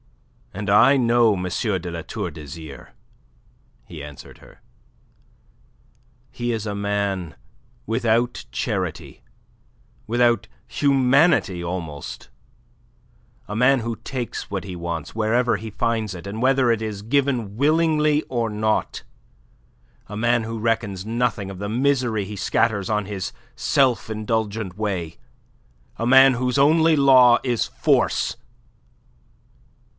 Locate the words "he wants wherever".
14.65-15.55